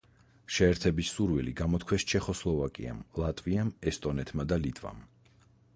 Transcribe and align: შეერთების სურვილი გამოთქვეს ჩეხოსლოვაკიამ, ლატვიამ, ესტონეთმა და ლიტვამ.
შეერთების 0.53 1.11
სურვილი 1.17 1.53
გამოთქვეს 1.59 2.07
ჩეხოსლოვაკიამ, 2.13 3.05
ლატვიამ, 3.25 3.71
ესტონეთმა 3.93 4.49
და 4.53 4.63
ლიტვამ. 4.65 5.07